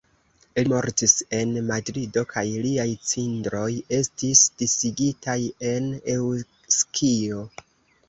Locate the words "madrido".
1.67-2.23